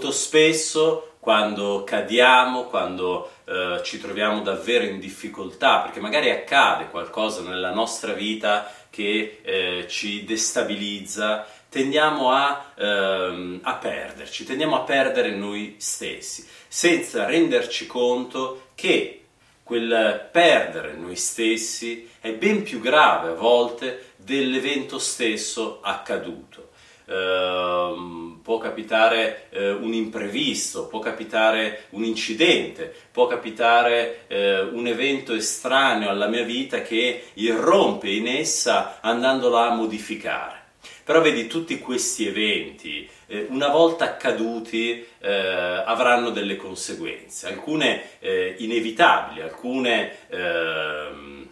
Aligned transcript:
Molto 0.00 0.16
spesso 0.16 1.16
quando 1.20 1.84
cadiamo, 1.84 2.64
quando 2.64 3.32
eh, 3.44 3.80
ci 3.84 4.00
troviamo 4.00 4.40
davvero 4.40 4.84
in 4.84 4.98
difficoltà, 4.98 5.80
perché 5.80 6.00
magari 6.00 6.30
accade 6.30 6.88
qualcosa 6.88 7.42
nella 7.42 7.74
nostra 7.74 8.14
vita 8.14 8.72
che 8.88 9.40
eh, 9.42 9.84
ci 9.88 10.24
destabilizza, 10.24 11.46
tendiamo 11.68 12.32
a, 12.32 12.72
ehm, 12.76 13.60
a 13.60 13.74
perderci, 13.74 14.46
tendiamo 14.46 14.76
a 14.76 14.84
perdere 14.84 15.32
noi 15.32 15.74
stessi, 15.76 16.48
senza 16.66 17.26
renderci 17.26 17.86
conto 17.86 18.68
che 18.74 19.24
quel 19.62 20.30
perdere 20.32 20.94
noi 20.94 21.16
stessi 21.16 22.08
è 22.20 22.32
ben 22.32 22.62
più 22.62 22.80
grave 22.80 23.32
a 23.32 23.34
volte 23.34 24.12
dell'evento 24.16 24.98
stesso 24.98 25.80
accaduto. 25.82 26.69
Ehm, 27.10 28.40
può 28.42 28.58
capitare 28.58 29.48
eh, 29.50 29.70
un 29.70 29.92
imprevisto, 29.92 30.86
può 30.86 31.00
capitare 31.00 31.84
un 31.90 32.04
incidente, 32.04 32.92
può 33.10 33.26
capitare 33.26 34.24
eh, 34.28 34.60
un 34.60 34.86
evento 34.86 35.34
estraneo 35.34 36.08
alla 36.08 36.28
mia 36.28 36.44
vita 36.44 36.82
che 36.82 37.24
irrompe 37.34 38.08
in 38.10 38.28
essa 38.28 39.00
andandola 39.00 39.70
a 39.70 39.74
modificare. 39.74 40.58
Però 41.04 41.20
vedi, 41.20 41.48
tutti 41.48 41.78
questi 41.80 42.26
eventi, 42.26 43.08
eh, 43.26 43.46
una 43.50 43.68
volta 43.68 44.04
accaduti, 44.04 45.04
eh, 45.18 45.82
avranno 45.84 46.30
delle 46.30 46.56
conseguenze, 46.56 47.48
alcune 47.48 48.18
eh, 48.20 48.54
inevitabili, 48.58 49.42
alcune 49.42 50.28
ehm, 50.28 51.48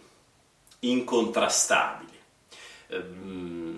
incontrastabili, 0.80 2.18
ehm, 2.88 3.77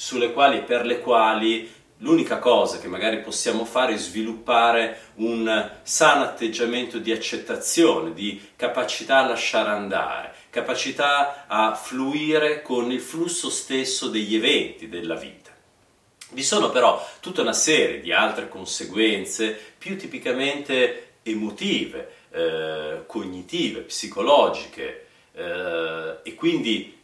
sulle 0.00 0.32
quali, 0.32 0.62
per 0.62 0.86
le 0.86 1.00
quali 1.00 1.70
l'unica 1.98 2.38
cosa 2.38 2.78
che 2.78 2.88
magari 2.88 3.20
possiamo 3.20 3.66
fare 3.66 3.92
è 3.92 3.98
sviluppare 3.98 5.10
un 5.16 5.70
sano 5.82 6.22
atteggiamento 6.22 6.96
di 6.96 7.12
accettazione, 7.12 8.14
di 8.14 8.40
capacità 8.56 9.18
a 9.18 9.26
lasciare 9.26 9.68
andare, 9.68 10.32
capacità 10.48 11.44
a 11.46 11.74
fluire 11.74 12.62
con 12.62 12.90
il 12.90 13.00
flusso 13.02 13.50
stesso 13.50 14.08
degli 14.08 14.34
eventi 14.34 14.88
della 14.88 15.16
vita. 15.16 15.50
Vi 16.30 16.42
sono 16.42 16.70
però 16.70 17.06
tutta 17.20 17.42
una 17.42 17.52
serie 17.52 18.00
di 18.00 18.10
altre 18.10 18.48
conseguenze 18.48 19.54
più 19.76 19.98
tipicamente 19.98 21.16
emotive, 21.24 22.14
eh, 22.30 23.02
cognitive, 23.04 23.80
psicologiche 23.82 25.08
eh, 25.34 26.20
e 26.22 26.34
quindi 26.34 26.99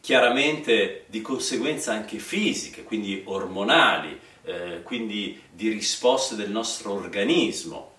chiaramente 0.00 1.04
di 1.06 1.20
conseguenza 1.20 1.92
anche 1.92 2.18
fisiche, 2.18 2.82
quindi 2.84 3.22
ormonali, 3.26 4.18
eh, 4.44 4.82
quindi 4.82 5.40
di 5.50 5.68
risposte 5.68 6.34
del 6.34 6.50
nostro 6.50 6.92
organismo, 6.92 7.92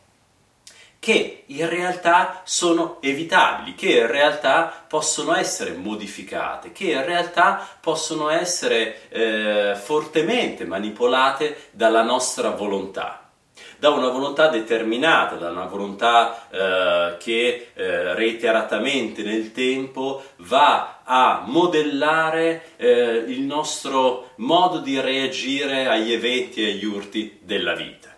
che 1.00 1.44
in 1.46 1.70
realtà 1.70 2.42
sono 2.44 2.98
evitabili, 3.02 3.76
che 3.76 4.00
in 4.00 4.08
realtà 4.08 4.86
possono 4.88 5.36
essere 5.36 5.72
modificate, 5.74 6.72
che 6.72 6.92
in 6.92 7.06
realtà 7.06 7.78
possono 7.80 8.30
essere 8.30 9.10
eh, 9.10 9.76
fortemente 9.82 10.66
manipolate 10.66 11.70
dalla 11.72 12.04
nostra 12.04 12.50
volontà 12.50 13.29
da 13.78 13.90
una 13.90 14.10
volontà 14.10 14.48
determinata, 14.48 15.36
da 15.36 15.50
una 15.50 15.66
volontà 15.66 16.50
eh, 16.50 17.18
che 17.18 17.70
eh, 17.74 18.14
reiteratamente 18.14 19.24
nel 19.24 19.52
tempo 19.52 20.24
va 20.38 21.02
a 21.04 21.44
modellare 21.46 22.74
eh, 22.78 23.24
il 23.28 23.42
nostro 23.42 24.32
modo 24.38 24.80
di 24.80 25.00
reagire 25.00 25.88
agli 25.88 26.12
eventi 26.12 26.64
e 26.64 26.72
agli 26.72 26.86
urti 26.86 27.40
della 27.42 27.74
vita. 27.74 28.16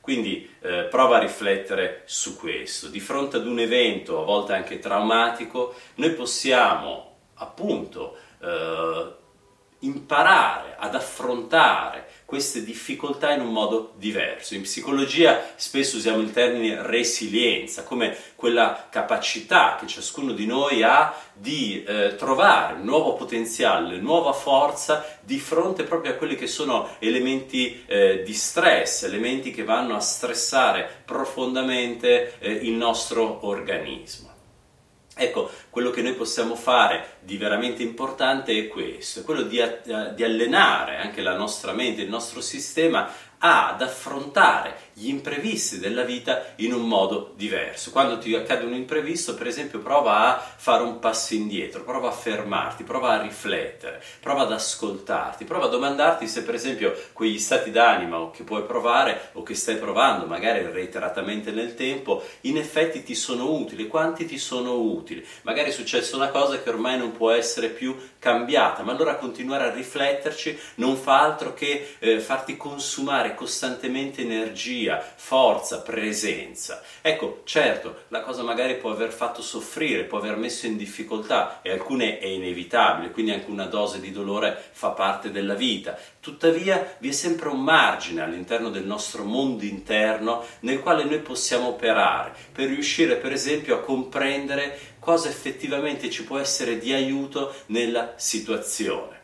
Quindi 0.00 0.50
eh, 0.60 0.82
prova 0.90 1.18
a 1.18 1.20
riflettere 1.20 2.02
su 2.06 2.36
questo. 2.36 2.88
Di 2.88 2.98
fronte 2.98 3.36
ad 3.36 3.46
un 3.46 3.60
evento, 3.60 4.20
a 4.20 4.24
volte 4.24 4.52
anche 4.52 4.80
traumatico, 4.80 5.74
noi 5.96 6.10
possiamo 6.10 7.18
appunto 7.34 8.16
eh, 8.40 9.12
imparare 9.82 10.76
ad 10.78 10.94
affrontare 10.94 12.08
queste 12.32 12.64
difficoltà 12.64 13.32
in 13.32 13.42
un 13.42 13.52
modo 13.52 13.92
diverso. 13.96 14.54
In 14.54 14.62
psicologia 14.62 15.52
spesso 15.56 15.98
usiamo 15.98 16.22
il 16.22 16.32
termine 16.32 16.80
resilienza, 16.80 17.82
come 17.82 18.16
quella 18.36 18.86
capacità 18.90 19.76
che 19.78 19.86
ciascuno 19.86 20.32
di 20.32 20.46
noi 20.46 20.82
ha 20.82 21.14
di 21.34 21.84
eh, 21.84 22.14
trovare 22.16 22.78
nuovo 22.78 23.12
potenziale, 23.12 23.98
nuova 23.98 24.32
forza 24.32 25.18
di 25.20 25.38
fronte 25.38 25.84
proprio 25.84 26.12
a 26.12 26.16
quelli 26.16 26.34
che 26.34 26.46
sono 26.46 26.96
elementi 27.00 27.84
eh, 27.86 28.22
di 28.22 28.32
stress, 28.32 29.02
elementi 29.02 29.50
che 29.50 29.64
vanno 29.64 29.94
a 29.94 30.00
stressare 30.00 31.02
profondamente 31.04 32.38
eh, 32.38 32.50
il 32.50 32.72
nostro 32.72 33.46
organismo. 33.46 34.31
Ecco, 35.14 35.50
quello 35.68 35.90
che 35.90 36.00
noi 36.00 36.14
possiamo 36.14 36.54
fare 36.54 37.18
di 37.20 37.36
veramente 37.36 37.82
importante 37.82 38.58
è 38.58 38.68
questo, 38.68 39.20
è 39.20 39.22
quello 39.22 39.42
di, 39.42 39.62
di, 40.14 40.24
allenare 40.24 40.96
anche 40.96 41.20
la 41.20 41.36
nostra 41.36 41.72
mente, 41.72 42.00
il 42.00 42.08
nostro 42.08 42.40
sistema 42.40 43.12
ad 43.38 43.82
affrontare 43.82 44.90
gli 44.94 45.08
imprevisti 45.08 45.78
della 45.78 46.02
vita 46.02 46.52
in 46.56 46.72
un 46.72 46.86
modo 46.86 47.32
diverso. 47.36 47.90
Quando 47.90 48.18
ti 48.18 48.34
accade 48.34 48.64
un 48.64 48.74
imprevisto, 48.74 49.34
per 49.34 49.46
esempio, 49.46 49.78
prova 49.80 50.36
a 50.36 50.38
fare 50.38 50.82
un 50.82 50.98
passo 50.98 51.34
indietro, 51.34 51.84
prova 51.84 52.08
a 52.08 52.12
fermarti, 52.12 52.84
prova 52.84 53.12
a 53.12 53.22
riflettere, 53.22 54.02
prova 54.20 54.42
ad 54.42 54.52
ascoltarti, 54.52 55.44
prova 55.44 55.66
a 55.66 55.68
domandarti 55.68 56.26
se 56.26 56.42
per 56.42 56.54
esempio 56.54 56.94
quegli 57.12 57.38
stati 57.38 57.70
d'animo 57.70 58.30
che 58.30 58.42
puoi 58.42 58.64
provare 58.64 59.30
o 59.32 59.42
che 59.42 59.54
stai 59.54 59.76
provando, 59.76 60.26
magari 60.26 60.64
reiteratamente 60.70 61.50
nel 61.50 61.74
tempo, 61.74 62.22
in 62.42 62.56
effetti 62.56 63.02
ti 63.02 63.14
sono 63.14 63.52
utili, 63.52 63.86
quanti 63.86 64.24
ti 64.26 64.38
sono 64.38 64.78
utili. 64.78 65.24
Magari 65.42 65.68
è 65.68 65.72
successa 65.72 66.16
una 66.16 66.28
cosa 66.28 66.60
che 66.60 66.68
ormai 66.68 66.98
non 66.98 67.12
può 67.12 67.30
essere 67.30 67.68
più 67.68 67.96
cambiata, 68.18 68.82
ma 68.82 68.92
allora 68.92 69.16
continuare 69.16 69.64
a 69.64 69.72
rifletterci 69.72 70.58
non 70.76 70.96
fa 70.96 71.20
altro 71.20 71.54
che 71.54 71.96
eh, 71.98 72.20
farti 72.20 72.56
consumare 72.56 73.34
costantemente 73.34 74.22
energia, 74.22 74.81
forza, 74.90 75.80
presenza. 75.80 76.82
Ecco, 77.00 77.42
certo, 77.44 78.04
la 78.08 78.20
cosa 78.20 78.42
magari 78.42 78.76
può 78.76 78.90
aver 78.90 79.12
fatto 79.12 79.42
soffrire, 79.42 80.04
può 80.04 80.18
aver 80.18 80.36
messo 80.36 80.66
in 80.66 80.76
difficoltà 80.76 81.60
e 81.62 81.70
alcune 81.70 82.18
è 82.18 82.26
inevitabile, 82.26 83.10
quindi 83.10 83.32
anche 83.32 83.50
una 83.50 83.66
dose 83.66 84.00
di 84.00 84.10
dolore 84.10 84.60
fa 84.72 84.90
parte 84.90 85.30
della 85.30 85.54
vita. 85.54 85.96
Tuttavia 86.20 86.96
vi 86.98 87.08
è 87.08 87.12
sempre 87.12 87.48
un 87.48 87.60
margine 87.60 88.22
all'interno 88.22 88.70
del 88.70 88.84
nostro 88.84 89.24
mondo 89.24 89.64
interno 89.64 90.44
nel 90.60 90.80
quale 90.80 91.04
noi 91.04 91.18
possiamo 91.18 91.68
operare 91.68 92.32
per 92.52 92.68
riuscire 92.68 93.16
per 93.16 93.32
esempio 93.32 93.76
a 93.76 93.80
comprendere 93.80 94.78
cosa 94.98 95.28
effettivamente 95.28 96.10
ci 96.10 96.24
può 96.24 96.38
essere 96.38 96.78
di 96.78 96.92
aiuto 96.92 97.52
nella 97.66 98.14
situazione 98.16 99.21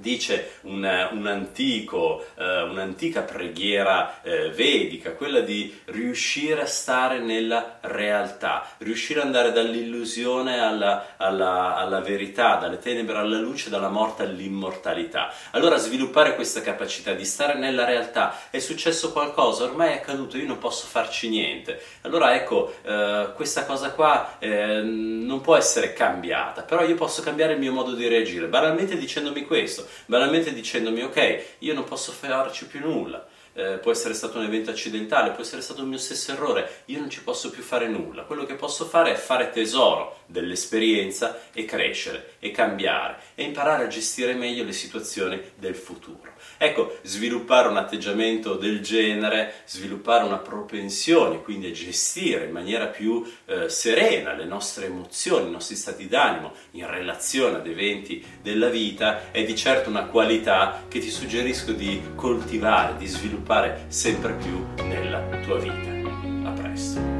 dice 0.00 0.52
un, 0.62 1.08
un 1.12 1.26
antico, 1.26 2.24
eh, 2.34 2.62
un'antica 2.62 3.22
preghiera 3.22 4.22
eh, 4.22 4.50
vedica, 4.50 5.12
quella 5.12 5.40
di 5.40 5.78
riuscire 5.86 6.62
a 6.62 6.66
stare 6.66 7.18
nella 7.20 7.78
realtà, 7.82 8.66
riuscire 8.78 9.20
ad 9.20 9.26
andare 9.26 9.52
dall'illusione 9.52 10.60
alla, 10.60 11.14
alla, 11.16 11.76
alla, 11.76 12.00
verità, 12.00 12.56
dalle 12.56 12.78
tenebre 12.78 13.18
alla 13.18 13.38
luce, 13.38 13.70
dalla 13.70 13.88
morte 13.88 14.22
all'immortalità. 14.22 15.32
Allora 15.52 15.76
sviluppare 15.76 16.34
questa 16.34 16.62
capacità 16.62 17.12
di 17.12 17.24
stare 17.24 17.58
nella 17.58 17.84
realtà, 17.84 18.36
è 18.50 18.58
successo 18.58 19.12
qualcosa, 19.12 19.64
ormai 19.64 19.90
è 19.90 19.96
accaduto, 19.96 20.36
io 20.36 20.46
non 20.46 20.58
posso 20.58 20.86
farci 20.86 21.28
niente. 21.28 21.82
Allora 22.02 22.34
ecco, 22.34 22.74
eh, 22.82 23.32
questa 23.34 23.66
cosa 23.66 23.90
qua 23.90 24.36
eh, 24.38 24.80
non 24.80 25.40
può 25.42 25.56
essere 25.56 25.92
cambiata, 25.92 26.62
però 26.62 26.84
io 26.84 26.94
posso 26.94 27.22
cambiare 27.22 27.52
il 27.52 27.58
mio 27.58 27.72
modo 27.72 27.92
di 27.92 28.08
reagire, 28.08 28.46
banalmente 28.46 28.96
dicendomi 28.96 29.44
questo 29.44 29.88
banalmente 30.06 30.52
dicendomi 30.52 31.02
ok, 31.02 31.44
io 31.58 31.74
non 31.74 31.84
posso 31.84 32.12
farci 32.12 32.66
più 32.66 32.80
nulla 32.80 33.26
eh, 33.52 33.78
può 33.78 33.90
essere 33.90 34.14
stato 34.14 34.38
un 34.38 34.44
evento 34.44 34.70
accidentale, 34.70 35.30
può 35.30 35.42
essere 35.42 35.60
stato 35.60 35.80
il 35.82 35.88
mio 35.88 35.98
stesso 35.98 36.32
errore, 36.32 36.82
io 36.86 37.00
non 37.00 37.10
ci 37.10 37.22
posso 37.22 37.50
più 37.50 37.62
fare 37.62 37.88
nulla. 37.88 38.22
Quello 38.22 38.44
che 38.44 38.54
posso 38.54 38.86
fare 38.86 39.12
è 39.12 39.16
fare 39.16 39.50
tesoro 39.50 40.18
dell'esperienza 40.30 41.40
e 41.52 41.64
crescere 41.64 42.34
e 42.38 42.50
cambiare 42.50 43.18
e 43.34 43.44
imparare 43.44 43.84
a 43.84 43.88
gestire 43.88 44.34
meglio 44.34 44.64
le 44.64 44.72
situazioni 44.72 45.40
del 45.56 45.74
futuro. 45.74 46.32
Ecco, 46.56 46.98
sviluppare 47.02 47.68
un 47.68 47.76
atteggiamento 47.76 48.54
del 48.54 48.80
genere, 48.80 49.62
sviluppare 49.66 50.24
una 50.24 50.38
propensione, 50.38 51.42
quindi 51.42 51.68
a 51.68 51.72
gestire 51.72 52.44
in 52.44 52.52
maniera 52.52 52.86
più 52.86 53.30
eh, 53.46 53.68
serena 53.68 54.34
le 54.34 54.44
nostre 54.44 54.86
emozioni, 54.86 55.48
i 55.48 55.52
nostri 55.52 55.76
stati 55.76 56.06
d'animo 56.06 56.52
in 56.72 56.88
relazione 56.88 57.56
ad 57.56 57.66
eventi 57.66 58.24
della 58.42 58.68
vita, 58.68 59.30
è 59.30 59.42
di 59.44 59.56
certo 59.56 59.88
una 59.88 60.04
qualità 60.04 60.84
che 60.88 60.98
ti 60.98 61.10
suggerisco 61.10 61.72
di 61.72 62.00
coltivare, 62.14 62.96
di 62.96 63.06
sviluppare 63.06 63.86
sempre 63.88 64.34
più 64.34 64.64
nella 64.84 65.20
tua 65.42 65.58
vita. 65.58 66.48
A 66.48 66.52
presto. 66.52 67.19